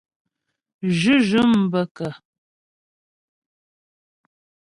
Zhʉ́zhʉ̂m 0.97 1.51
bə́ 1.71 1.83
kə́? 1.95 2.09